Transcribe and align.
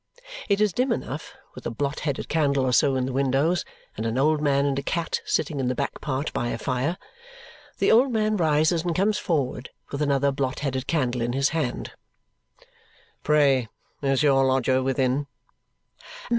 It 0.49 0.59
is 0.59 0.73
dim 0.73 0.91
enough, 0.91 1.35
with 1.53 1.67
a 1.67 1.69
blot 1.69 1.99
headed 1.99 2.27
candle 2.27 2.65
or 2.65 2.71
so 2.73 2.95
in 2.95 3.05
the 3.05 3.13
windows, 3.13 3.63
and 3.95 4.03
an 4.03 4.17
old 4.17 4.41
man 4.41 4.65
and 4.65 4.79
a 4.79 4.81
cat 4.81 5.21
sitting 5.25 5.59
in 5.59 5.67
the 5.67 5.75
back 5.75 6.01
part 6.01 6.33
by 6.33 6.47
a 6.47 6.57
fire. 6.57 6.97
The 7.77 7.91
old 7.91 8.11
man 8.11 8.35
rises 8.35 8.81
and 8.83 8.95
comes 8.95 9.19
forward, 9.19 9.69
with 9.91 10.01
another 10.01 10.31
blot 10.31 10.61
headed 10.61 10.87
candle 10.87 11.21
in 11.21 11.33
his 11.33 11.49
hand. 11.49 11.91
"Pray 13.21 13.67
is 14.01 14.23
your 14.23 14.43
lodger 14.43 14.81
within?" 14.81 15.27